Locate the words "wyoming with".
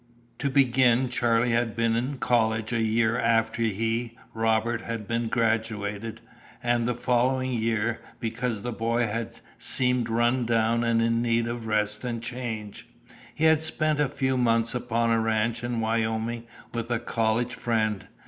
15.81-16.89